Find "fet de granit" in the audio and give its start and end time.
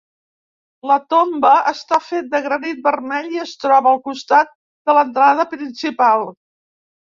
2.07-2.81